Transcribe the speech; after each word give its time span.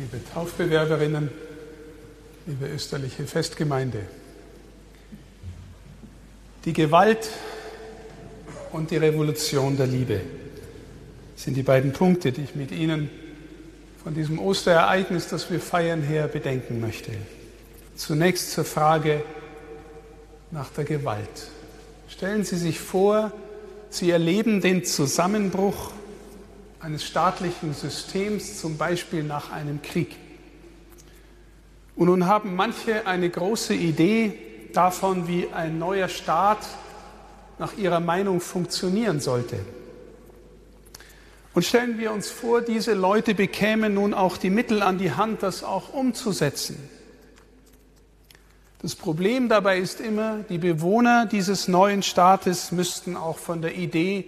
liebe 0.00 0.18
Taufbewerberinnen, 0.32 1.30
liebe 2.46 2.66
österliche 2.68 3.26
Festgemeinde. 3.26 3.98
Die 6.64 6.72
Gewalt 6.72 7.28
und 8.72 8.90
die 8.90 8.96
Revolution 8.96 9.76
der 9.76 9.86
Liebe 9.86 10.22
sind 11.36 11.54
die 11.54 11.62
beiden 11.62 11.92
Punkte, 11.92 12.32
die 12.32 12.44
ich 12.44 12.54
mit 12.54 12.72
Ihnen 12.72 13.10
von 14.02 14.14
diesem 14.14 14.38
Osterereignis, 14.38 15.28
das 15.28 15.50
wir 15.50 15.60
feiern, 15.60 16.00
her 16.00 16.28
bedenken 16.28 16.80
möchte. 16.80 17.10
Zunächst 17.94 18.52
zur 18.52 18.64
Frage 18.64 19.22
nach 20.50 20.70
der 20.70 20.84
Gewalt. 20.84 21.50
Stellen 22.08 22.44
Sie 22.44 22.56
sich 22.56 22.80
vor, 22.80 23.32
Sie 23.90 24.10
erleben 24.10 24.62
den 24.62 24.82
Zusammenbruch 24.82 25.92
eines 26.80 27.04
staatlichen 27.04 27.74
Systems, 27.74 28.58
zum 28.58 28.76
Beispiel 28.76 29.22
nach 29.22 29.52
einem 29.52 29.82
Krieg. 29.82 30.16
Und 31.94 32.06
nun 32.06 32.26
haben 32.26 32.56
manche 32.56 33.06
eine 33.06 33.28
große 33.28 33.74
Idee 33.74 34.38
davon, 34.72 35.28
wie 35.28 35.48
ein 35.52 35.78
neuer 35.78 36.08
Staat 36.08 36.66
nach 37.58 37.76
ihrer 37.76 38.00
Meinung 38.00 38.40
funktionieren 38.40 39.20
sollte. 39.20 39.58
Und 41.52 41.64
stellen 41.64 41.98
wir 41.98 42.12
uns 42.12 42.30
vor, 42.30 42.62
diese 42.62 42.94
Leute 42.94 43.34
bekämen 43.34 43.94
nun 43.94 44.14
auch 44.14 44.36
die 44.36 44.50
Mittel 44.50 44.82
an 44.82 44.98
die 44.98 45.12
Hand, 45.12 45.42
das 45.42 45.62
auch 45.64 45.92
umzusetzen. 45.92 46.78
Das 48.80 48.94
Problem 48.94 49.50
dabei 49.50 49.78
ist 49.78 50.00
immer, 50.00 50.38
die 50.48 50.56
Bewohner 50.56 51.26
dieses 51.26 51.68
neuen 51.68 52.02
Staates 52.02 52.72
müssten 52.72 53.16
auch 53.16 53.36
von 53.36 53.60
der 53.60 53.74
Idee 53.76 54.26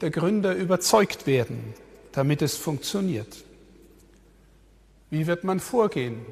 der 0.00 0.10
Gründer 0.10 0.54
überzeugt 0.54 1.26
werden, 1.26 1.74
damit 2.12 2.42
es 2.42 2.56
funktioniert. 2.56 3.44
Wie 5.10 5.26
wird 5.26 5.44
man 5.44 5.60
vorgehen? 5.60 6.24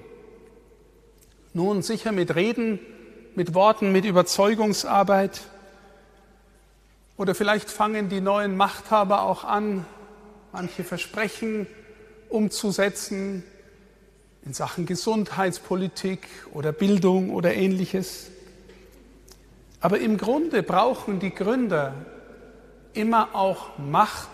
Nun 1.54 1.82
sicher 1.82 2.12
mit 2.12 2.34
Reden, 2.34 2.78
mit 3.34 3.54
Worten, 3.54 3.92
mit 3.92 4.04
Überzeugungsarbeit. 4.04 5.40
Oder 7.16 7.34
vielleicht 7.34 7.70
fangen 7.70 8.08
die 8.08 8.20
neuen 8.20 8.56
Machthaber 8.56 9.22
auch 9.22 9.44
an, 9.44 9.86
manche 10.52 10.84
Versprechen 10.84 11.66
umzusetzen 12.28 13.42
in 14.44 14.52
Sachen 14.52 14.86
Gesundheitspolitik 14.86 16.28
oder 16.52 16.72
Bildung 16.72 17.30
oder 17.30 17.54
ähnliches. 17.54 18.30
Aber 19.80 19.98
im 19.98 20.18
Grunde 20.18 20.62
brauchen 20.62 21.18
die 21.18 21.34
Gründer 21.34 21.94
immer 22.96 23.34
auch 23.34 23.78
Macht 23.78 24.28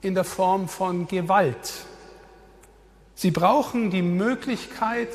in 0.00 0.14
der 0.14 0.24
Form 0.24 0.68
von 0.68 1.06
Gewalt. 1.08 1.72
Sie 3.14 3.30
brauchen 3.30 3.90
die 3.90 4.02
Möglichkeit, 4.02 5.08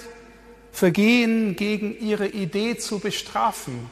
Vergehen 0.72 1.56
gegen 1.56 2.00
ihre 2.00 2.28
Idee 2.28 2.78
zu 2.78 3.00
bestrafen 3.00 3.90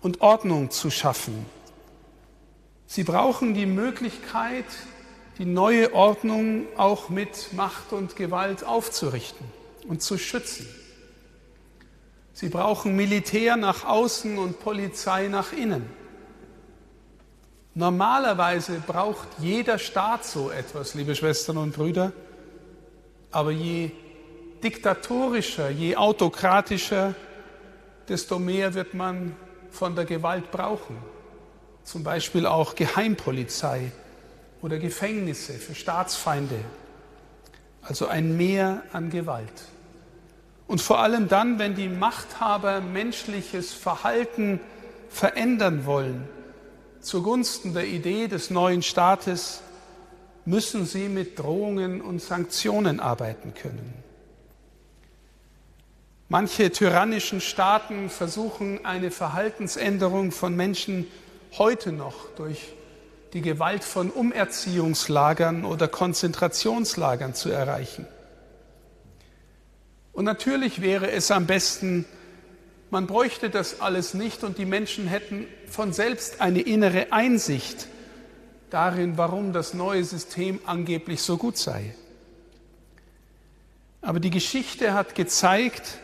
und 0.00 0.22
Ordnung 0.22 0.70
zu 0.70 0.90
schaffen. 0.90 1.46
Sie 2.86 3.04
brauchen 3.04 3.54
die 3.54 3.66
Möglichkeit, 3.66 4.64
die 5.38 5.44
neue 5.44 5.94
Ordnung 5.94 6.66
auch 6.76 7.08
mit 7.08 7.52
Macht 7.52 7.92
und 7.92 8.16
Gewalt 8.16 8.64
aufzurichten 8.64 9.46
und 9.86 10.02
zu 10.02 10.18
schützen. 10.18 10.66
Sie 12.32 12.48
brauchen 12.48 12.96
Militär 12.96 13.56
nach 13.56 13.84
außen 13.84 14.38
und 14.38 14.58
Polizei 14.60 15.28
nach 15.28 15.52
innen. 15.52 15.99
Normalerweise 17.74 18.82
braucht 18.84 19.28
jeder 19.38 19.78
Staat 19.78 20.24
so 20.24 20.50
etwas, 20.50 20.94
liebe 20.94 21.14
Schwestern 21.14 21.56
und 21.56 21.74
Brüder, 21.74 22.12
aber 23.30 23.52
je 23.52 23.92
diktatorischer, 24.62 25.70
je 25.70 25.96
autokratischer, 25.96 27.14
desto 28.08 28.38
mehr 28.40 28.74
wird 28.74 28.94
man 28.94 29.36
von 29.70 29.94
der 29.94 30.04
Gewalt 30.04 30.50
brauchen. 30.50 30.96
Zum 31.84 32.02
Beispiel 32.02 32.44
auch 32.44 32.74
Geheimpolizei 32.74 33.92
oder 34.62 34.78
Gefängnisse 34.78 35.54
für 35.54 35.74
Staatsfeinde. 35.74 36.56
Also 37.82 38.08
ein 38.08 38.36
Mehr 38.36 38.82
an 38.92 39.10
Gewalt. 39.10 39.62
Und 40.66 40.80
vor 40.80 40.98
allem 40.98 41.28
dann, 41.28 41.58
wenn 41.58 41.74
die 41.74 41.88
Machthaber 41.88 42.80
menschliches 42.80 43.72
Verhalten 43.72 44.60
verändern 45.08 45.86
wollen, 45.86 46.28
zugunsten 47.00 47.74
der 47.74 47.86
Idee 47.86 48.28
des 48.28 48.50
neuen 48.50 48.82
Staates 48.82 49.62
müssen 50.44 50.86
sie 50.86 51.08
mit 51.08 51.38
Drohungen 51.38 52.00
und 52.00 52.20
Sanktionen 52.20 53.00
arbeiten 53.00 53.54
können. 53.54 53.94
Manche 56.28 56.70
tyrannischen 56.70 57.40
Staaten 57.40 58.08
versuchen 58.08 58.84
eine 58.84 59.10
Verhaltensänderung 59.10 60.30
von 60.30 60.54
Menschen 60.54 61.06
heute 61.58 61.92
noch 61.92 62.14
durch 62.36 62.72
die 63.32 63.42
Gewalt 63.42 63.84
von 63.84 64.10
Umerziehungslagern 64.10 65.64
oder 65.64 65.88
Konzentrationslagern 65.88 67.34
zu 67.34 67.50
erreichen. 67.50 68.06
Und 70.12 70.24
natürlich 70.24 70.82
wäre 70.82 71.10
es 71.10 71.30
am 71.30 71.46
besten, 71.46 72.04
man 72.90 73.06
bräuchte 73.06 73.50
das 73.50 73.80
alles 73.80 74.14
nicht 74.14 74.42
und 74.44 74.58
die 74.58 74.64
Menschen 74.64 75.06
hätten 75.06 75.46
von 75.66 75.92
selbst 75.92 76.40
eine 76.40 76.60
innere 76.60 77.12
Einsicht 77.12 77.86
darin, 78.70 79.16
warum 79.16 79.52
das 79.52 79.74
neue 79.74 80.04
System 80.04 80.60
angeblich 80.64 81.22
so 81.22 81.36
gut 81.36 81.56
sei. 81.56 81.94
Aber 84.02 84.18
die 84.18 84.30
Geschichte 84.30 84.94
hat 84.94 85.14
gezeigt, 85.14 85.98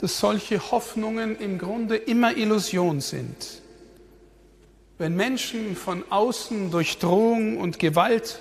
dass 0.00 0.18
solche 0.18 0.70
Hoffnungen 0.70 1.38
im 1.38 1.58
Grunde 1.58 1.96
immer 1.96 2.36
Illusion 2.36 3.00
sind. 3.00 3.60
Wenn 4.98 5.14
Menschen 5.14 5.76
von 5.76 6.04
außen 6.10 6.70
durch 6.70 6.98
Drohung 6.98 7.56
und 7.56 7.78
Gewalt 7.78 8.40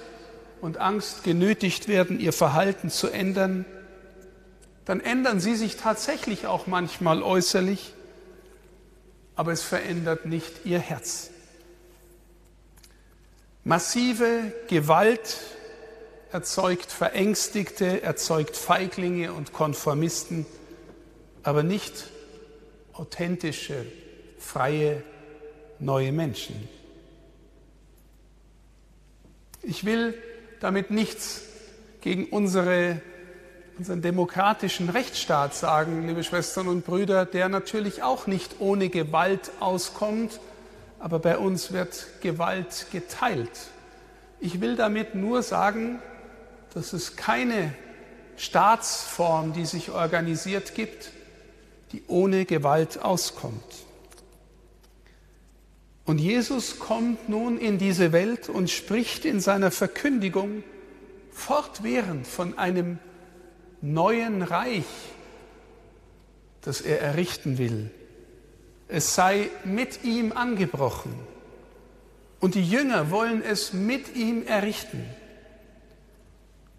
und 0.61 0.77
Angst 0.77 1.23
genötigt 1.23 1.87
werden, 1.87 2.19
ihr 2.19 2.33
Verhalten 2.33 2.89
zu 2.89 3.07
ändern, 3.09 3.65
dann 4.89 5.01
ändern 5.01 5.39
sie 5.39 5.55
sich 5.55 5.77
tatsächlich 5.77 6.47
auch 6.47 6.65
manchmal 6.65 7.21
äußerlich, 7.21 7.93
aber 9.35 9.51
es 9.51 9.61
verändert 9.61 10.25
nicht 10.25 10.65
ihr 10.65 10.79
Herz. 10.79 11.29
Massive 13.63 14.51
Gewalt 14.67 15.37
erzeugt 16.31 16.91
Verängstigte, 16.91 18.01
erzeugt 18.01 18.57
Feiglinge 18.57 19.31
und 19.31 19.53
Konformisten, 19.53 20.47
aber 21.43 21.61
nicht 21.61 22.07
authentische, 22.93 23.85
freie, 24.39 25.03
neue 25.77 26.11
Menschen. 26.11 26.67
Ich 29.61 29.85
will 29.85 30.15
damit 30.61 30.89
nichts 30.89 31.43
gegen 32.01 32.25
unsere 32.25 33.03
unseren 33.79 34.01
demokratischen 34.01 34.89
Rechtsstaat 34.89 35.55
sagen, 35.55 36.05
liebe 36.05 36.25
Schwestern 36.25 36.67
und 36.67 36.85
Brüder, 36.85 37.25
der 37.25 37.47
natürlich 37.47 38.03
auch 38.03 38.27
nicht 38.27 38.57
ohne 38.59 38.89
Gewalt 38.89 39.51
auskommt, 39.61 40.41
aber 40.99 41.19
bei 41.19 41.37
uns 41.37 41.71
wird 41.71 42.07
Gewalt 42.19 42.87
geteilt. 42.91 43.69
Ich 44.41 44.59
will 44.59 44.75
damit 44.75 45.15
nur 45.15 45.43
sagen, 45.43 45.99
dass 46.73 46.91
es 46.91 47.15
keine 47.15 47.73
Staatsform, 48.35 49.53
die 49.53 49.65
sich 49.65 49.91
organisiert 49.91 50.75
gibt, 50.75 51.11
die 51.93 52.03
ohne 52.07 52.43
Gewalt 52.43 53.01
auskommt. 53.01 53.63
Und 56.03 56.17
Jesus 56.17 56.79
kommt 56.79 57.29
nun 57.29 57.57
in 57.57 57.77
diese 57.77 58.11
Welt 58.11 58.49
und 58.49 58.69
spricht 58.69 59.23
in 59.23 59.39
seiner 59.39 59.71
Verkündigung 59.71 60.65
fortwährend 61.31 62.27
von 62.27 62.57
einem 62.57 62.99
neuen 63.81 64.41
Reich, 64.41 64.85
das 66.61 66.81
er 66.81 67.01
errichten 67.01 67.57
will. 67.57 67.91
Es 68.87 69.15
sei 69.15 69.49
mit 69.63 70.03
ihm 70.03 70.31
angebrochen. 70.31 71.13
Und 72.39 72.55
die 72.55 72.67
Jünger 72.67 73.11
wollen 73.11 73.43
es 73.43 73.73
mit 73.73 74.15
ihm 74.15 74.45
errichten. 74.47 75.05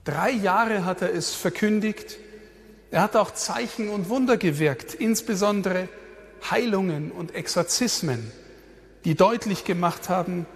Drei 0.04 0.30
Jahre 0.30 0.84
hat 0.84 1.02
er 1.02 1.14
es 1.14 1.34
verkündigt. 1.34 2.18
Er 2.90 3.02
hat 3.02 3.14
auch 3.14 3.32
Zeichen 3.32 3.88
und 3.88 4.08
Wunder 4.08 4.36
gewirkt, 4.36 4.94
insbesondere 4.94 5.88
Heilungen 6.50 7.12
und 7.12 7.34
Exorzismen, 7.34 8.32
die 9.04 9.14
deutlich 9.14 9.64
gemacht 9.64 10.08
haben, 10.08 10.46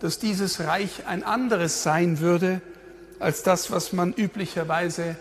dass 0.00 0.18
dieses 0.18 0.60
Reich 0.60 1.06
ein 1.06 1.22
anderes 1.22 1.82
sein 1.82 2.20
würde 2.20 2.60
als 3.18 3.42
das, 3.42 3.70
was 3.70 3.92
man 3.92 4.12
üblicherweise 4.12 5.16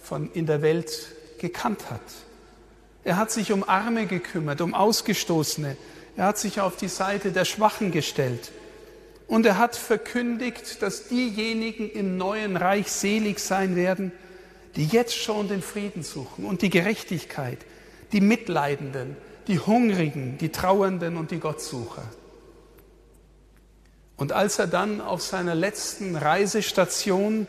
von 0.00 0.30
in 0.32 0.46
der 0.46 0.62
Welt 0.62 1.08
gekannt 1.38 1.90
hat. 1.90 2.00
Er 3.04 3.16
hat 3.16 3.30
sich 3.30 3.52
um 3.52 3.68
Arme 3.68 4.06
gekümmert, 4.06 4.60
um 4.60 4.74
Ausgestoßene. 4.74 5.76
Er 6.16 6.24
hat 6.24 6.38
sich 6.38 6.60
auf 6.60 6.76
die 6.76 6.88
Seite 6.88 7.30
der 7.30 7.44
Schwachen 7.44 7.92
gestellt. 7.92 8.50
Und 9.28 9.44
er 9.46 9.58
hat 9.58 9.76
verkündigt, 9.76 10.82
dass 10.82 11.08
diejenigen 11.08 11.90
im 11.90 12.16
neuen 12.16 12.56
Reich 12.56 12.90
selig 12.90 13.38
sein 13.40 13.76
werden, 13.76 14.12
die 14.76 14.86
jetzt 14.86 15.16
schon 15.16 15.48
den 15.48 15.62
Frieden 15.62 16.02
suchen 16.02 16.44
und 16.44 16.62
die 16.62 16.70
Gerechtigkeit, 16.70 17.58
die 18.12 18.20
Mitleidenden, 18.20 19.16
die 19.48 19.58
Hungrigen, 19.58 20.38
die 20.38 20.50
Trauernden 20.50 21.16
und 21.16 21.30
die 21.30 21.40
Gottsucher. 21.40 22.04
Und 24.16 24.32
als 24.32 24.58
er 24.58 24.66
dann 24.66 25.00
auf 25.00 25.22
seiner 25.22 25.54
letzten 25.54 26.16
Reisestation 26.16 27.46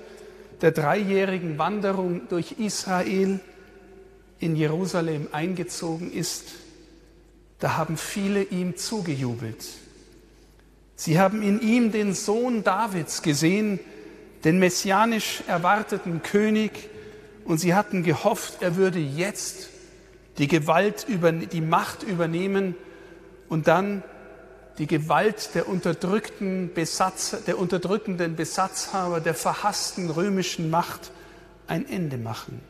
der 0.62 0.72
dreijährigen 0.72 1.58
Wanderung 1.58 2.28
durch 2.30 2.54
Israel 2.60 3.40
in 4.40 4.56
Jerusalem 4.56 5.28
eingezogen 5.32 6.12
ist, 6.12 6.46
da 7.60 7.78
haben 7.78 7.98
viele 7.98 8.44
ihm 8.44 8.78
zugejubelt. 8.78 9.66
Sie 10.96 11.20
haben 11.20 11.42
in 11.42 11.62
ihm 11.62 11.92
den 11.92 12.14
Sohn 12.14 12.64
Davids 12.64 13.22
gesehen, 13.22 13.80
den 14.44 14.60
messianisch 14.60 15.44
erwarteten 15.48 16.22
König, 16.24 16.90
und 17.46 17.60
sie 17.60 17.74
hatten 17.74 18.04
gehofft, 18.04 18.62
er 18.62 18.76
würde 18.76 19.00
jetzt 19.00 19.70
die 20.38 20.50
Gewalt 20.50 21.06
über 21.08 21.32
die 21.32 21.62
Macht 21.62 22.04
übernehmen 22.04 22.76
und 23.48 23.68
dann 23.68 24.04
die 24.78 24.88
Gewalt 24.88 25.56
der 25.56 25.68
unterdrückten 25.68 26.74
Besatz, 26.74 27.36
der 27.46 27.58
unterdrückenden 27.58 28.36
Besatzhaber 28.36 29.20
der 29.20 29.34
verhassten 29.34 30.10
römischen 30.10 30.70
Macht 30.70 31.12
ein 31.66 31.88
Ende 31.88 32.18
machen. 32.18 32.62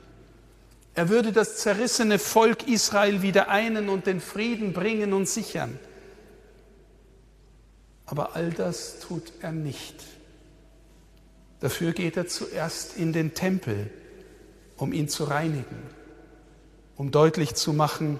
Er 0.95 1.09
würde 1.09 1.31
das 1.31 1.57
zerrissene 1.57 2.17
Volk 2.17 2.67
Israel 2.67 3.21
wieder 3.21 3.49
einen 3.49 3.89
und 3.89 4.07
den 4.07 4.21
Frieden 4.21 4.73
bringen 4.73 5.13
und 5.13 5.27
sichern. 5.27 5.77
Aber 8.05 8.35
all 8.35 8.51
das 8.51 8.99
tut 8.99 9.33
er 9.41 9.51
nicht. 9.51 9.95
Dafür 11.59 11.91
geht 11.91 12.17
er 12.17 12.27
zuerst 12.27 12.97
in 12.97 13.11
den 13.11 13.33
Tempel, 13.33 13.91
um 14.77 14.93
ihn 14.93 15.09
zu 15.09 15.25
reinigen, 15.25 15.83
um 16.95 17.11
deutlich 17.11 17.55
zu 17.55 17.73
machen, 17.73 18.19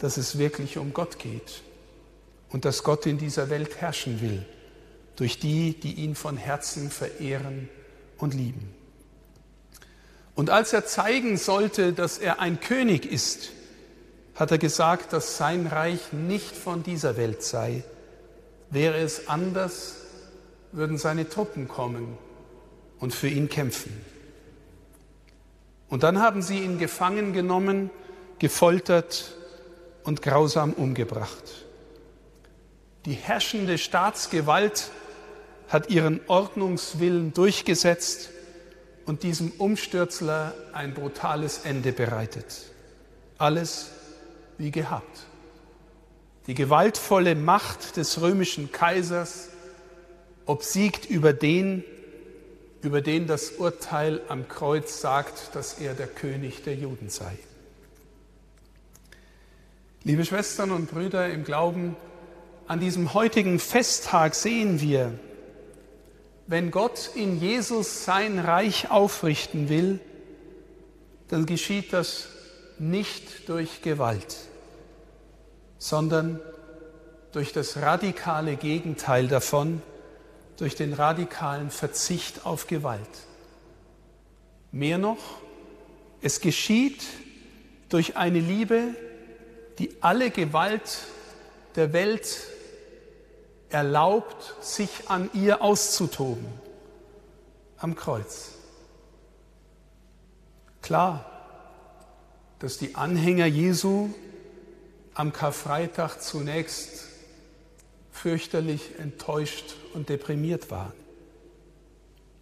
dass 0.00 0.16
es 0.16 0.38
wirklich 0.38 0.76
um 0.76 0.92
Gott 0.92 1.18
geht 1.18 1.62
und 2.52 2.66
dass 2.66 2.84
Gott 2.84 3.06
in 3.06 3.18
dieser 3.18 3.50
Welt 3.50 3.80
herrschen 3.80 4.20
will, 4.20 4.44
durch 5.16 5.38
die, 5.38 5.72
die 5.78 5.94
ihn 5.94 6.14
von 6.14 6.36
Herzen 6.36 6.90
verehren 6.90 7.68
und 8.18 8.34
lieben. 8.34 8.74
Und 10.34 10.50
als 10.50 10.72
er 10.72 10.86
zeigen 10.86 11.36
sollte, 11.36 11.92
dass 11.92 12.18
er 12.18 12.40
ein 12.40 12.60
König 12.60 13.10
ist, 13.10 13.50
hat 14.34 14.50
er 14.50 14.58
gesagt, 14.58 15.12
dass 15.12 15.36
sein 15.36 15.66
Reich 15.66 16.12
nicht 16.12 16.54
von 16.56 16.82
dieser 16.82 17.16
Welt 17.16 17.42
sei. 17.42 17.84
Wäre 18.70 18.98
es 18.98 19.28
anders, 19.28 19.96
würden 20.72 20.96
seine 20.96 21.28
Truppen 21.28 21.68
kommen 21.68 22.16
und 22.98 23.14
für 23.14 23.28
ihn 23.28 23.48
kämpfen. 23.48 23.92
Und 25.88 26.02
dann 26.02 26.20
haben 26.20 26.40
sie 26.40 26.60
ihn 26.60 26.78
gefangen 26.78 27.34
genommen, 27.34 27.90
gefoltert 28.38 29.34
und 30.04 30.22
grausam 30.22 30.72
umgebracht. 30.72 31.66
Die 33.04 33.14
herrschende 33.14 33.78
Staatsgewalt 33.78 34.90
hat 35.68 35.90
ihren 35.90 36.20
Ordnungswillen 36.28 37.34
durchgesetzt 37.34 38.30
und 39.06 39.24
diesem 39.24 39.50
Umstürzler 39.58 40.54
ein 40.72 40.94
brutales 40.94 41.64
Ende 41.64 41.92
bereitet. 41.92 42.62
Alles 43.38 43.90
wie 44.58 44.70
gehabt. 44.70 45.26
Die 46.46 46.54
gewaltvolle 46.54 47.34
Macht 47.34 47.96
des 47.96 48.20
römischen 48.20 48.70
Kaisers 48.70 49.48
obsiegt 50.46 51.06
über 51.06 51.32
den, 51.32 51.84
über 52.82 53.00
den 53.00 53.26
das 53.26 53.50
Urteil 53.52 54.20
am 54.28 54.48
Kreuz 54.48 55.00
sagt, 55.00 55.54
dass 55.54 55.74
er 55.74 55.94
der 55.94 56.08
König 56.08 56.62
der 56.62 56.74
Juden 56.74 57.08
sei. 57.08 57.36
Liebe 60.04 60.24
Schwestern 60.24 60.72
und 60.72 60.90
Brüder 60.90 61.28
im 61.28 61.44
Glauben, 61.44 61.96
an 62.66 62.80
diesem 62.80 63.14
heutigen 63.14 63.58
Festtag 63.58 64.34
sehen 64.34 64.80
wir, 64.80 65.12
wenn 66.46 66.70
Gott 66.70 67.10
in 67.14 67.40
Jesus 67.40 68.04
sein 68.04 68.38
Reich 68.38 68.90
aufrichten 68.90 69.68
will, 69.68 70.00
dann 71.28 71.46
geschieht 71.46 71.92
das 71.92 72.28
nicht 72.78 73.48
durch 73.48 73.80
Gewalt, 73.82 74.36
sondern 75.78 76.40
durch 77.32 77.52
das 77.52 77.78
radikale 77.78 78.56
Gegenteil 78.56 79.28
davon, 79.28 79.80
durch 80.58 80.74
den 80.76 80.92
radikalen 80.92 81.70
Verzicht 81.70 82.44
auf 82.44 82.66
Gewalt. 82.66 83.00
Mehr 84.70 84.98
noch, 84.98 85.18
es 86.20 86.40
geschieht 86.40 87.02
durch 87.88 88.16
eine 88.16 88.40
Liebe, 88.40 88.94
die 89.78 89.96
alle 90.00 90.30
Gewalt 90.30 90.98
der 91.76 91.92
Welt 91.92 92.26
erlaubt, 93.72 94.54
sich 94.60 95.08
an 95.08 95.30
ihr 95.32 95.62
auszutoben 95.62 96.46
am 97.78 97.96
Kreuz. 97.96 98.52
Klar, 100.82 101.24
dass 102.58 102.78
die 102.78 102.94
Anhänger 102.94 103.46
Jesu 103.46 104.10
am 105.14 105.32
Karfreitag 105.32 106.20
zunächst 106.20 107.06
fürchterlich 108.12 108.98
enttäuscht 108.98 109.74
und 109.94 110.08
deprimiert 110.08 110.70
waren. 110.70 110.92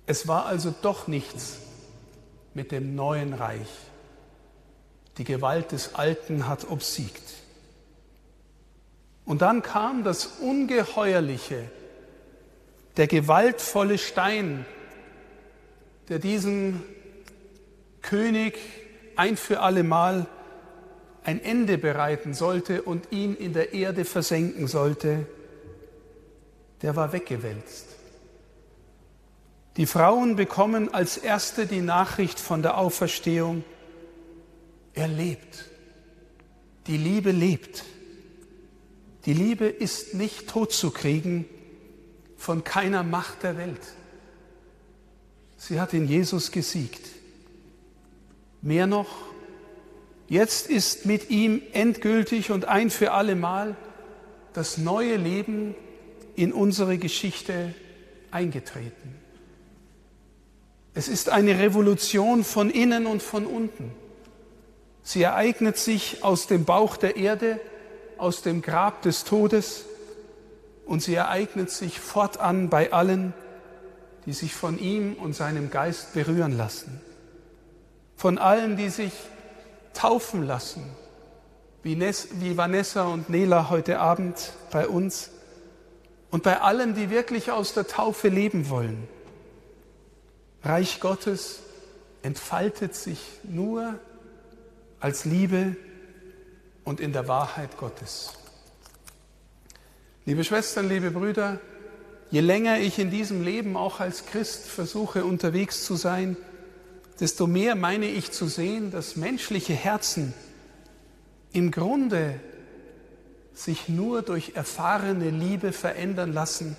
Es 0.06 0.28
war 0.28 0.46
also 0.46 0.74
doch 0.82 1.06
nichts 1.06 1.58
mit 2.52 2.72
dem 2.72 2.94
neuen 2.94 3.32
Reich. 3.32 3.68
Die 5.18 5.24
Gewalt 5.24 5.72
des 5.72 5.94
Alten 5.94 6.48
hat 6.48 6.68
obsiegt. 6.70 7.22
Und 9.24 9.42
dann 9.42 9.62
kam 9.62 10.02
das 10.04 10.26
Ungeheuerliche, 10.40 11.70
der 12.96 13.06
gewaltvolle 13.06 13.98
Stein, 13.98 14.64
der 16.08 16.18
diesem 16.18 16.82
König 18.02 18.58
ein 19.16 19.36
für 19.36 19.60
allemal 19.60 20.26
ein 21.22 21.42
Ende 21.42 21.78
bereiten 21.78 22.34
sollte 22.34 22.82
und 22.82 23.12
ihn 23.12 23.36
in 23.36 23.52
der 23.52 23.72
Erde 23.72 24.04
versenken 24.04 24.66
sollte, 24.66 25.26
der 26.82 26.96
war 26.96 27.12
weggewälzt. 27.12 27.86
Die 29.76 29.86
Frauen 29.86 30.36
bekommen 30.36 30.92
als 30.92 31.16
erste 31.16 31.66
die 31.66 31.80
Nachricht 31.80 32.40
von 32.40 32.62
der 32.62 32.78
Auferstehung, 32.78 33.64
er 34.94 35.08
lebt. 35.08 35.66
Die 36.86 36.96
Liebe 36.96 37.30
lebt. 37.30 37.84
Die 39.26 39.34
Liebe 39.34 39.66
ist 39.66 40.14
nicht 40.14 40.48
totzukriegen 40.48 41.44
von 42.36 42.64
keiner 42.64 43.02
Macht 43.02 43.42
der 43.42 43.58
Welt. 43.58 43.80
Sie 45.58 45.78
hat 45.78 45.92
in 45.92 46.08
Jesus 46.08 46.52
gesiegt. 46.52 47.06
Mehr 48.62 48.86
noch, 48.86 49.08
jetzt 50.28 50.70
ist 50.70 51.04
mit 51.04 51.28
ihm 51.28 51.60
endgültig 51.72 52.50
und 52.50 52.64
ein 52.64 52.88
für 52.88 53.12
allemal 53.12 53.76
das 54.54 54.78
neue 54.78 55.16
Leben 55.16 55.74
in 56.34 56.52
unsere 56.52 56.96
Geschichte 56.96 57.74
eingetreten. 58.30 59.14
Es 60.94 61.08
ist 61.08 61.28
eine 61.28 61.58
Revolution 61.58 62.42
von 62.42 62.70
innen 62.70 63.06
und 63.06 63.22
von 63.22 63.46
unten. 63.46 63.92
Sie 65.02 65.22
ereignet 65.22 65.76
sich 65.76 66.24
aus 66.24 66.46
dem 66.46 66.64
Bauch 66.64 66.96
der 66.96 67.16
Erde 67.16 67.60
aus 68.20 68.42
dem 68.42 68.62
Grab 68.62 69.02
des 69.02 69.24
Todes 69.24 69.84
und 70.86 71.02
sie 71.02 71.14
ereignet 71.14 71.70
sich 71.70 72.00
fortan 72.00 72.68
bei 72.68 72.92
allen, 72.92 73.32
die 74.26 74.32
sich 74.32 74.54
von 74.54 74.78
ihm 74.78 75.14
und 75.14 75.34
seinem 75.34 75.70
Geist 75.70 76.14
berühren 76.14 76.56
lassen. 76.56 77.00
Von 78.16 78.38
allen, 78.38 78.76
die 78.76 78.90
sich 78.90 79.12
taufen 79.94 80.46
lassen, 80.46 80.84
wie, 81.82 82.56
Vanessa 82.56 83.04
und 83.04 83.30
Nela 83.30 83.70
heute 83.70 84.00
Abend 84.00 84.52
bei 84.70 84.86
uns 84.86 85.30
und 86.30 86.42
bei 86.42 86.60
allen, 86.60 86.94
die 86.94 87.08
wirklich 87.08 87.50
aus 87.50 87.72
der 87.72 87.86
Taufe 87.86 88.28
leben 88.28 88.68
wollen. 88.68 89.08
Reich 90.62 91.00
Gottes 91.00 91.60
entfaltet 92.22 92.94
sich 92.94 93.20
nur 93.44 93.98
als 95.00 95.24
Liebe 95.24 95.76
und 96.84 97.00
in 97.00 97.12
der 97.12 97.28
Wahrheit 97.28 97.76
Gottes. 97.76 98.32
Liebe 100.26 100.44
Schwestern, 100.44 100.88
liebe 100.88 101.10
Brüder, 101.10 101.60
je 102.30 102.40
länger 102.40 102.78
ich 102.78 102.98
in 102.98 103.10
diesem 103.10 103.42
Leben 103.42 103.76
auch 103.76 104.00
als 104.00 104.26
Christ 104.26 104.66
versuche 104.66 105.24
unterwegs 105.24 105.84
zu 105.84 105.96
sein, 105.96 106.36
desto 107.18 107.46
mehr 107.46 107.74
meine 107.74 108.06
ich 108.06 108.30
zu 108.32 108.46
sehen, 108.46 108.90
dass 108.90 109.16
menschliche 109.16 109.74
Herzen 109.74 110.34
im 111.52 111.70
Grunde 111.70 112.40
sich 113.52 113.88
nur 113.88 114.22
durch 114.22 114.52
erfahrene 114.54 115.30
Liebe 115.30 115.72
verändern 115.72 116.32
lassen 116.32 116.76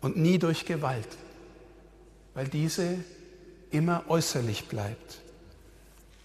und 0.00 0.16
nie 0.16 0.38
durch 0.38 0.64
Gewalt, 0.64 1.08
weil 2.34 2.48
diese 2.48 2.96
immer 3.70 4.04
äußerlich 4.08 4.68
bleibt. 4.68 5.20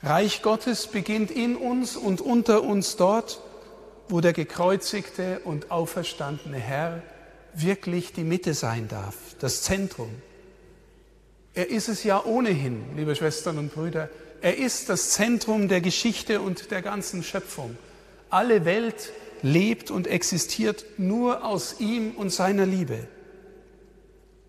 Reich 0.03 0.41
Gottes 0.41 0.87
beginnt 0.87 1.31
in 1.31 1.55
uns 1.55 1.95
und 1.95 2.19
unter 2.19 2.63
uns 2.63 2.97
dort, 2.97 3.39
wo 4.09 4.19
der 4.19 4.33
gekreuzigte 4.33 5.39
und 5.45 5.71
auferstandene 5.71 6.57
Herr 6.57 7.01
wirklich 7.53 8.11
die 8.11 8.25
Mitte 8.25 8.53
sein 8.53 8.89
darf, 8.89 9.15
das 9.39 9.61
Zentrum. 9.61 10.09
Er 11.53 11.69
ist 11.69 11.87
es 11.87 12.03
ja 12.03 12.21
ohnehin, 12.21 12.83
liebe 12.97 13.15
Schwestern 13.15 13.57
und 13.57 13.73
Brüder. 13.73 14.09
Er 14.41 14.57
ist 14.57 14.89
das 14.89 15.11
Zentrum 15.11 15.69
der 15.69 15.79
Geschichte 15.79 16.41
und 16.41 16.69
der 16.71 16.81
ganzen 16.81 17.23
Schöpfung. 17.23 17.77
Alle 18.29 18.65
Welt 18.65 19.13
lebt 19.41 19.89
und 19.89 20.07
existiert 20.07 20.83
nur 20.97 21.45
aus 21.45 21.79
ihm 21.79 22.11
und 22.11 22.29
seiner 22.29 22.65
Liebe. 22.65 23.07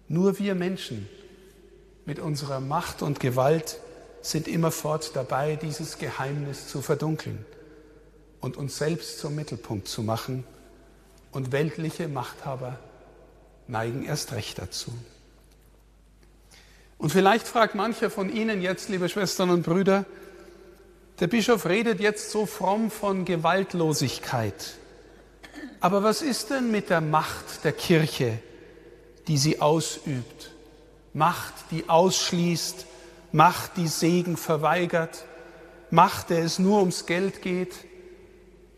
Nur 0.08 0.40
wir 0.40 0.56
Menschen 0.56 1.08
mit 2.06 2.18
unserer 2.18 2.58
Macht 2.58 3.02
und 3.02 3.20
Gewalt 3.20 3.78
sind 4.26 4.48
immerfort 4.48 5.10
dabei, 5.14 5.56
dieses 5.56 5.98
Geheimnis 5.98 6.68
zu 6.68 6.80
verdunkeln 6.80 7.44
und 8.40 8.56
uns 8.56 8.78
selbst 8.78 9.18
zum 9.18 9.34
Mittelpunkt 9.34 9.86
zu 9.86 10.02
machen. 10.02 10.44
Und 11.30 11.52
weltliche 11.52 12.08
Machthaber 12.08 12.78
neigen 13.66 14.04
erst 14.04 14.32
recht 14.32 14.58
dazu. 14.58 14.92
Und 16.96 17.10
vielleicht 17.10 17.46
fragt 17.46 17.74
mancher 17.74 18.08
von 18.08 18.32
Ihnen 18.32 18.62
jetzt, 18.62 18.88
liebe 18.88 19.08
Schwestern 19.08 19.50
und 19.50 19.62
Brüder, 19.62 20.06
der 21.20 21.26
Bischof 21.26 21.66
redet 21.66 22.00
jetzt 22.00 22.30
so 22.30 22.46
fromm 22.46 22.90
von 22.90 23.24
Gewaltlosigkeit. 23.24 24.74
Aber 25.80 26.02
was 26.02 26.22
ist 26.22 26.50
denn 26.50 26.70
mit 26.70 26.88
der 26.88 27.00
Macht 27.00 27.64
der 27.64 27.72
Kirche, 27.72 28.38
die 29.28 29.36
sie 29.36 29.60
ausübt? 29.60 30.52
Macht, 31.12 31.54
die 31.70 31.88
ausschließt, 31.88 32.86
Macht, 33.34 33.78
die 33.78 33.88
Segen 33.88 34.36
verweigert, 34.36 35.24
Macht, 35.90 36.30
der 36.30 36.44
es 36.44 36.60
nur 36.60 36.78
ums 36.78 37.04
Geld 37.04 37.42
geht. 37.42 37.74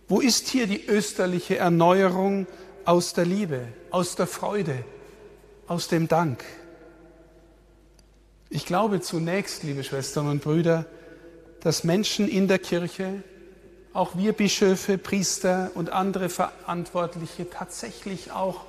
Wo 0.09 0.19
ist 0.19 0.49
hier 0.49 0.67
die 0.67 0.87
österliche 0.87 1.59
Erneuerung 1.59 2.47
aus 2.87 3.13
der 3.13 3.27
Liebe, 3.27 3.69
aus 3.91 4.17
der 4.17 4.27
Freude, 4.27 4.83
aus 5.67 5.89
dem 5.89 6.09
Dank? 6.09 6.43
Ich 8.49 8.65
glaube 8.65 9.03
zunächst, 9.03 9.63
liebe 9.63 9.85
Schwestern 9.85 10.27
und 10.27 10.43
Brüder, 10.43 10.87
dass 11.61 11.85
Menschen 11.85 12.27
in 12.27 12.49
der 12.49 12.59
Kirche, 12.59 13.23
auch 13.93 14.17
wir 14.17 14.33
Bischöfe, 14.33 14.97
Priester 14.97 15.71
und 15.75 15.91
andere 15.91 16.31
Verantwortliche 16.31 17.51
tatsächlich 17.51 18.33
auch 18.33 18.65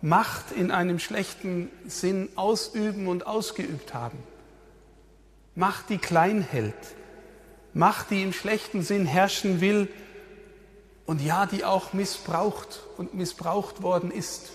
Macht 0.00 0.52
in 0.52 0.70
einem 0.70 0.98
schlechten 0.98 1.68
Sinn 1.86 2.30
ausüben 2.34 3.08
und 3.08 3.26
ausgeübt 3.26 3.92
haben. 3.92 4.16
Macht, 5.58 5.88
die 5.88 5.98
klein 5.98 6.40
hält, 6.40 6.94
Macht, 7.74 8.10
die 8.10 8.22
im 8.22 8.32
schlechten 8.32 8.82
Sinn 8.82 9.06
herrschen 9.06 9.60
will 9.60 9.88
und 11.04 11.20
ja, 11.20 11.46
die 11.46 11.64
auch 11.64 11.92
missbraucht 11.92 12.84
und 12.96 13.14
missbraucht 13.14 13.82
worden 13.82 14.12
ist. 14.12 14.50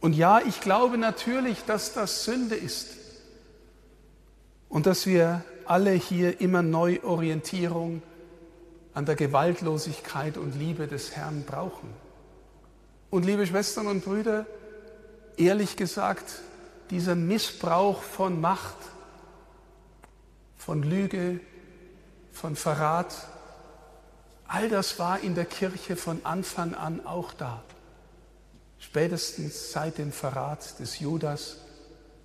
Und 0.00 0.12
ja, 0.12 0.42
ich 0.46 0.60
glaube 0.60 0.98
natürlich, 0.98 1.64
dass 1.64 1.94
das 1.94 2.24
Sünde 2.24 2.54
ist 2.54 2.98
und 4.68 4.84
dass 4.84 5.06
wir 5.06 5.42
alle 5.64 5.92
hier 5.92 6.42
immer 6.42 6.60
neu 6.60 6.98
Orientierung 7.02 8.02
an 8.92 9.06
der 9.06 9.14
Gewaltlosigkeit 9.14 10.36
und 10.36 10.54
Liebe 10.54 10.86
des 10.86 11.16
Herrn 11.16 11.44
brauchen. 11.46 11.88
Und 13.08 13.24
liebe 13.24 13.46
Schwestern 13.46 13.86
und 13.86 14.04
Brüder, 14.04 14.44
ehrlich 15.38 15.76
gesagt, 15.76 16.42
dieser 16.90 17.14
Missbrauch 17.14 18.02
von 18.02 18.38
Macht, 18.38 18.76
von 20.64 20.84
Lüge, 20.84 21.40
von 22.30 22.54
Verrat, 22.54 23.12
all 24.46 24.68
das 24.68 24.96
war 25.00 25.18
in 25.18 25.34
der 25.34 25.44
Kirche 25.44 25.96
von 25.96 26.24
Anfang 26.24 26.74
an 26.74 27.04
auch 27.04 27.32
da. 27.32 27.64
Spätestens 28.78 29.72
seit 29.72 29.98
dem 29.98 30.12
Verrat 30.12 30.78
des 30.78 31.00
Judas, 31.00 31.56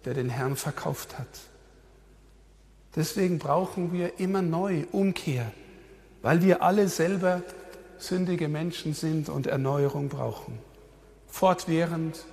der 0.05 0.13
den 0.13 0.29
Herrn 0.29 0.55
verkauft 0.55 1.17
hat. 1.17 1.27
Deswegen 2.95 3.39
brauchen 3.39 3.91
wir 3.91 4.19
immer 4.19 4.43
neu 4.43 4.85
Umkehr, 4.91 5.51
weil 6.21 6.43
wir 6.43 6.61
alle 6.61 6.89
selber 6.89 7.41
sündige 7.97 8.49
Menschen 8.49 8.93
sind 8.93 9.29
und 9.29 9.47
Erneuerung 9.47 10.09
brauchen. 10.09 10.59
Fortwährend 11.25 12.23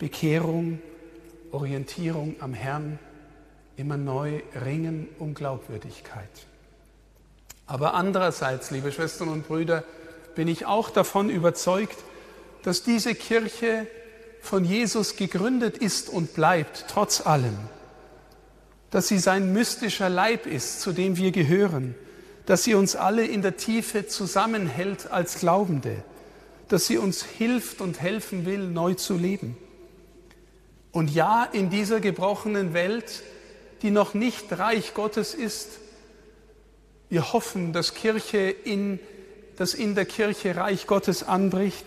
Bekehrung, 0.00 0.80
Orientierung 1.52 2.34
am 2.40 2.52
Herrn, 2.52 2.98
immer 3.76 3.96
neu 3.96 4.40
ringen 4.64 5.08
um 5.18 5.34
Glaubwürdigkeit. 5.34 6.28
Aber 7.66 7.94
andererseits, 7.94 8.70
liebe 8.70 8.92
Schwestern 8.92 9.28
und 9.28 9.46
Brüder, 9.46 9.84
bin 10.34 10.48
ich 10.48 10.66
auch 10.66 10.90
davon 10.90 11.30
überzeugt, 11.30 11.96
dass 12.62 12.82
diese 12.82 13.14
Kirche 13.14 13.86
von 14.40 14.64
Jesus 14.64 15.16
gegründet 15.16 15.78
ist 15.78 16.08
und 16.08 16.34
bleibt, 16.34 16.86
trotz 16.88 17.24
allem. 17.24 17.56
Dass 18.90 19.08
sie 19.08 19.18
sein 19.18 19.52
mystischer 19.52 20.08
Leib 20.08 20.46
ist, 20.46 20.80
zu 20.80 20.92
dem 20.92 21.16
wir 21.16 21.30
gehören. 21.30 21.94
Dass 22.44 22.64
sie 22.64 22.74
uns 22.74 22.96
alle 22.96 23.24
in 23.24 23.40
der 23.40 23.56
Tiefe 23.56 24.06
zusammenhält 24.06 25.10
als 25.10 25.38
Glaubende. 25.38 26.02
Dass 26.68 26.86
sie 26.86 26.98
uns 26.98 27.22
hilft 27.22 27.80
und 27.80 28.00
helfen 28.00 28.44
will, 28.44 28.66
neu 28.66 28.94
zu 28.94 29.16
leben. 29.16 29.56
Und 30.90 31.10
ja, 31.14 31.44
in 31.44 31.70
dieser 31.70 32.00
gebrochenen 32.00 32.74
Welt 32.74 33.22
die 33.82 33.90
noch 33.90 34.14
nicht 34.14 34.52
Reich 34.58 34.94
Gottes 34.94 35.34
ist. 35.34 35.68
Wir 37.08 37.32
hoffen, 37.32 37.72
dass 37.72 37.94
Kirche 37.94 38.38
in, 38.38 38.98
dass 39.56 39.74
in 39.74 39.94
der 39.94 40.06
Kirche 40.06 40.56
Reich 40.56 40.86
Gottes 40.86 41.22
anbricht. 41.22 41.84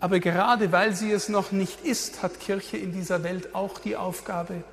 Aber 0.00 0.18
gerade 0.18 0.72
weil 0.72 0.94
sie 0.94 1.12
es 1.12 1.28
noch 1.28 1.52
nicht 1.52 1.84
ist, 1.84 2.22
hat 2.22 2.40
Kirche 2.40 2.78
in 2.78 2.92
dieser 2.92 3.22
Welt 3.22 3.54
auch 3.54 3.78
die 3.78 3.96
Aufgabe, 3.96 4.64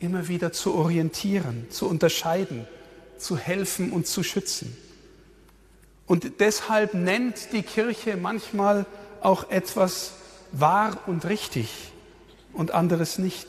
immer 0.00 0.26
wieder 0.26 0.52
zu 0.52 0.74
orientieren, 0.74 1.68
zu 1.70 1.88
unterscheiden, 1.88 2.66
zu 3.18 3.36
helfen 3.36 3.92
und 3.92 4.08
zu 4.08 4.24
schützen. 4.24 4.76
Und 6.06 6.40
deshalb 6.40 6.94
nennt 6.94 7.52
die 7.52 7.62
Kirche 7.62 8.16
manchmal 8.16 8.84
auch 9.20 9.48
etwas 9.50 10.14
wahr 10.50 10.98
und 11.06 11.24
richtig 11.24 11.70
und 12.52 12.72
anderes 12.72 13.18
nicht. 13.18 13.46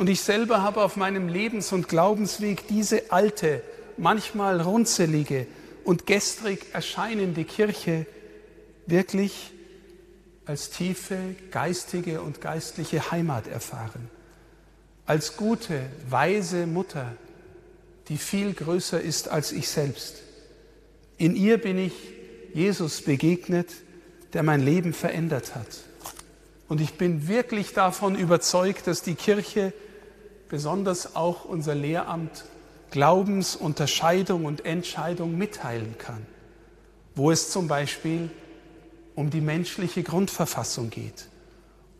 Und 0.00 0.08
ich 0.08 0.22
selber 0.22 0.62
habe 0.62 0.82
auf 0.82 0.96
meinem 0.96 1.28
Lebens- 1.28 1.74
und 1.74 1.86
Glaubensweg 1.86 2.66
diese 2.68 3.12
alte, 3.12 3.62
manchmal 3.98 4.62
runzelige 4.62 5.46
und 5.84 6.06
gestrig 6.06 6.64
erscheinende 6.72 7.44
Kirche 7.44 8.06
wirklich 8.86 9.50
als 10.46 10.70
tiefe 10.70 11.18
geistige 11.50 12.22
und 12.22 12.40
geistliche 12.40 13.10
Heimat 13.10 13.46
erfahren. 13.46 14.08
Als 15.04 15.36
gute, 15.36 15.82
weise 16.08 16.66
Mutter, 16.66 17.14
die 18.08 18.16
viel 18.16 18.54
größer 18.54 19.02
ist 19.02 19.28
als 19.28 19.52
ich 19.52 19.68
selbst. 19.68 20.22
In 21.18 21.36
ihr 21.36 21.58
bin 21.58 21.76
ich 21.76 21.92
Jesus 22.54 23.02
begegnet, 23.02 23.68
der 24.32 24.44
mein 24.44 24.62
Leben 24.62 24.94
verändert 24.94 25.54
hat. 25.54 25.80
Und 26.68 26.80
ich 26.80 26.94
bin 26.94 27.28
wirklich 27.28 27.74
davon 27.74 28.14
überzeugt, 28.14 28.86
dass 28.86 29.02
die 29.02 29.14
Kirche 29.14 29.74
besonders 30.50 31.16
auch 31.16 31.46
unser 31.46 31.74
Lehramt 31.74 32.44
Glaubensunterscheidung 32.90 34.44
und 34.44 34.66
Entscheidung 34.66 35.38
mitteilen 35.38 35.96
kann, 35.96 36.26
wo 37.14 37.30
es 37.30 37.50
zum 37.50 37.68
Beispiel 37.68 38.30
um 39.14 39.30
die 39.30 39.40
menschliche 39.40 40.02
Grundverfassung 40.02 40.90
geht, 40.90 41.28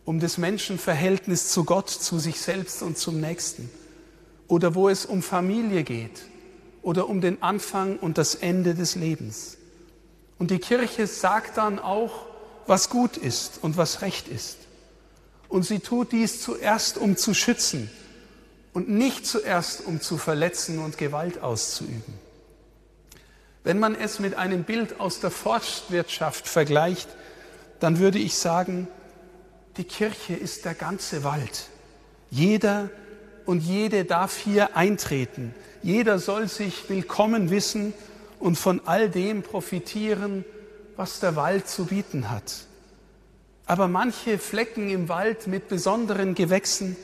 um 0.05 0.19
das 0.19 0.37
Menschenverhältnis 0.37 1.49
zu 1.49 1.63
Gott, 1.63 1.89
zu 1.89 2.19
sich 2.19 2.39
selbst 2.41 2.83
und 2.83 2.97
zum 2.97 3.21
Nächsten, 3.21 3.69
oder 4.47 4.75
wo 4.75 4.89
es 4.89 5.05
um 5.05 5.21
Familie 5.21 5.83
geht 5.83 6.23
oder 6.81 7.07
um 7.07 7.21
den 7.21 7.41
Anfang 7.41 7.97
und 7.97 8.17
das 8.17 8.35
Ende 8.35 8.75
des 8.75 8.95
Lebens. 8.95 9.57
Und 10.39 10.51
die 10.51 10.59
Kirche 10.59 11.07
sagt 11.07 11.57
dann 11.57 11.79
auch, 11.79 12.25
was 12.67 12.89
gut 12.89 13.15
ist 13.15 13.59
und 13.61 13.77
was 13.77 14.01
recht 14.01 14.27
ist. 14.27 14.57
Und 15.47 15.63
sie 15.63 15.79
tut 15.79 16.11
dies 16.11 16.41
zuerst, 16.41 16.97
um 16.97 17.15
zu 17.15 17.33
schützen, 17.33 17.89
und 18.73 18.89
nicht 18.89 19.25
zuerst, 19.25 19.85
um 19.85 20.01
zu 20.01 20.17
verletzen 20.17 20.79
und 20.79 20.97
Gewalt 20.97 21.41
auszuüben. 21.41 22.13
Wenn 23.63 23.79
man 23.79 23.95
es 23.95 24.19
mit 24.19 24.35
einem 24.35 24.63
Bild 24.63 24.99
aus 24.99 25.19
der 25.19 25.31
Forstwirtschaft 25.31 26.47
vergleicht, 26.47 27.09
dann 27.79 27.99
würde 27.99 28.17
ich 28.17 28.35
sagen, 28.35 28.87
die 29.77 29.83
Kirche 29.83 30.33
ist 30.33 30.65
der 30.65 30.73
ganze 30.73 31.23
Wald. 31.23 31.67
Jeder 32.29 32.89
und 33.45 33.61
jede 33.61 34.05
darf 34.05 34.37
hier 34.37 34.75
eintreten. 34.75 35.53
Jeder 35.83 36.19
soll 36.19 36.47
sich 36.47 36.89
willkommen 36.89 37.49
wissen 37.49 37.93
und 38.39 38.57
von 38.57 38.81
all 38.85 39.09
dem 39.09 39.43
profitieren, 39.43 40.45
was 40.95 41.19
der 41.19 41.35
Wald 41.35 41.67
zu 41.67 41.85
bieten 41.85 42.29
hat. 42.29 42.65
Aber 43.65 43.87
manche 43.87 44.37
Flecken 44.37 44.89
im 44.89 45.07
Wald 45.09 45.47
mit 45.47 45.67
besonderen 45.67 46.35
Gewächsen, 46.35 46.95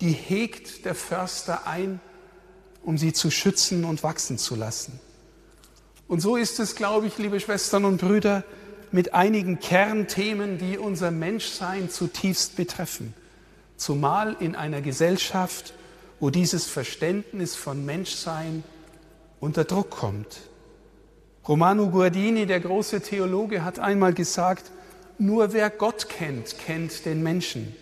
die 0.00 0.12
hegt 0.12 0.84
der 0.84 0.94
Förster 0.94 1.66
ein 1.66 2.00
um 2.82 2.98
sie 2.98 3.12
zu 3.12 3.30
schützen 3.30 3.84
und 3.84 4.02
wachsen 4.02 4.38
zu 4.38 4.56
lassen. 4.56 4.98
Und 6.08 6.20
so 6.20 6.36
ist 6.36 6.58
es, 6.58 6.74
glaube 6.74 7.06
ich, 7.06 7.18
liebe 7.18 7.40
Schwestern 7.40 7.84
und 7.84 8.00
Brüder, 8.00 8.44
mit 8.92 9.14
einigen 9.14 9.60
Kernthemen, 9.60 10.58
die 10.58 10.76
unser 10.76 11.12
Menschsein 11.12 11.90
zutiefst 11.90 12.56
betreffen, 12.56 13.14
zumal 13.76 14.36
in 14.40 14.56
einer 14.56 14.80
Gesellschaft, 14.80 15.74
wo 16.18 16.30
dieses 16.30 16.66
Verständnis 16.66 17.54
von 17.54 17.84
Menschsein 17.84 18.64
unter 19.38 19.64
Druck 19.64 19.90
kommt. 19.90 20.40
Romano 21.46 21.88
Guardini, 21.88 22.46
der 22.46 22.60
große 22.60 23.00
Theologe, 23.00 23.64
hat 23.64 23.78
einmal 23.78 24.12
gesagt, 24.12 24.70
nur 25.18 25.52
wer 25.52 25.70
Gott 25.70 26.08
kennt, 26.08 26.58
kennt 26.58 27.04
den 27.04 27.22
Menschen. 27.22 27.74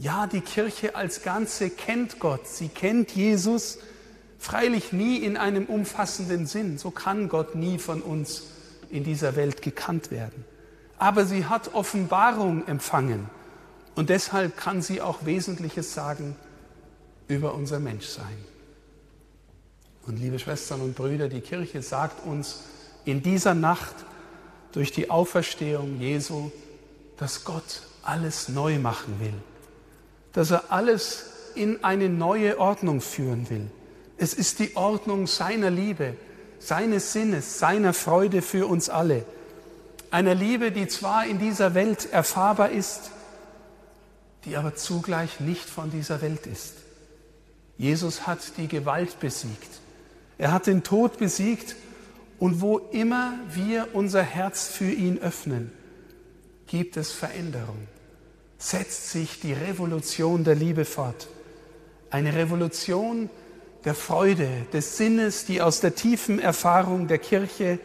Ja, 0.00 0.28
die 0.28 0.42
Kirche 0.42 0.94
als 0.94 1.22
Ganze 1.22 1.70
kennt 1.70 2.20
Gott, 2.20 2.46
sie 2.46 2.68
kennt 2.68 3.10
Jesus, 3.10 3.78
freilich 4.38 4.92
nie 4.92 5.16
in 5.16 5.36
einem 5.36 5.66
umfassenden 5.66 6.46
Sinn. 6.46 6.78
So 6.78 6.92
kann 6.92 7.28
Gott 7.28 7.56
nie 7.56 7.78
von 7.78 8.00
uns 8.00 8.44
in 8.90 9.02
dieser 9.02 9.34
Welt 9.34 9.60
gekannt 9.60 10.12
werden. 10.12 10.44
Aber 10.98 11.26
sie 11.26 11.46
hat 11.46 11.74
Offenbarung 11.74 12.64
empfangen 12.68 13.28
und 13.96 14.08
deshalb 14.08 14.56
kann 14.56 14.82
sie 14.82 15.00
auch 15.00 15.24
Wesentliches 15.26 15.94
sagen 15.94 16.36
über 17.26 17.54
unser 17.54 17.80
Menschsein. 17.80 18.38
Und 20.06 20.18
liebe 20.18 20.38
Schwestern 20.38 20.80
und 20.80 20.94
Brüder, 20.94 21.28
die 21.28 21.40
Kirche 21.40 21.82
sagt 21.82 22.24
uns 22.24 22.60
in 23.04 23.20
dieser 23.20 23.54
Nacht 23.54 23.96
durch 24.70 24.92
die 24.92 25.10
Auferstehung 25.10 26.00
Jesu, 26.00 26.52
dass 27.16 27.44
Gott 27.44 27.82
alles 28.02 28.48
neu 28.48 28.78
machen 28.78 29.18
will, 29.18 29.34
dass 30.38 30.52
er 30.52 30.70
alles 30.70 31.24
in 31.56 31.82
eine 31.82 32.08
neue 32.08 32.60
Ordnung 32.60 33.00
führen 33.00 33.50
will. 33.50 33.68
Es 34.18 34.34
ist 34.34 34.60
die 34.60 34.76
Ordnung 34.76 35.26
seiner 35.26 35.68
Liebe, 35.68 36.14
seines 36.60 37.12
Sinnes, 37.12 37.58
seiner 37.58 37.92
Freude 37.92 38.40
für 38.40 38.68
uns 38.68 38.88
alle. 38.88 39.24
Einer 40.12 40.36
Liebe, 40.36 40.70
die 40.70 40.86
zwar 40.86 41.26
in 41.26 41.40
dieser 41.40 41.74
Welt 41.74 42.12
erfahrbar 42.12 42.70
ist, 42.70 43.10
die 44.44 44.56
aber 44.56 44.76
zugleich 44.76 45.40
nicht 45.40 45.68
von 45.68 45.90
dieser 45.90 46.22
Welt 46.22 46.46
ist. 46.46 46.74
Jesus 47.76 48.28
hat 48.28 48.58
die 48.58 48.68
Gewalt 48.68 49.18
besiegt. 49.18 49.80
Er 50.38 50.52
hat 50.52 50.68
den 50.68 50.84
Tod 50.84 51.18
besiegt 51.18 51.74
und 52.38 52.60
wo 52.60 52.78
immer 52.78 53.34
wir 53.52 53.88
unser 53.92 54.22
Herz 54.22 54.68
für 54.68 54.92
ihn 54.92 55.18
öffnen, 55.18 55.72
gibt 56.68 56.96
es 56.96 57.10
Veränderung. 57.10 57.88
Setzt 58.58 59.10
sich 59.10 59.40
die 59.40 59.52
Revolution 59.52 60.44
der 60.44 60.54
Liebe 60.54 60.84
fort. 60.84 61.28
Eine 62.10 62.34
Revolution 62.34 63.30
der 63.84 63.94
Freude, 63.94 64.66
des 64.72 64.96
Sinnes, 64.96 65.44
die 65.44 65.62
aus 65.62 65.80
der 65.80 65.94
tiefen 65.94 66.40
Erfahrung 66.40 67.06
der 67.06 67.18
Kirche 67.18 67.78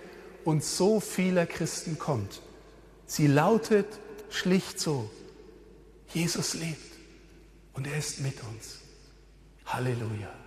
und 0.43 0.63
so 0.63 0.99
vieler 0.99 1.45
Christen 1.45 1.99
kommt. 1.99 2.41
Sie 3.05 3.27
lautet 3.27 3.87
schlicht 4.29 4.79
so, 4.79 5.09
Jesus 6.13 6.55
lebt 6.55 6.97
und 7.73 7.87
er 7.87 7.97
ist 7.97 8.19
mit 8.21 8.35
uns. 8.43 8.79
Halleluja. 9.65 10.42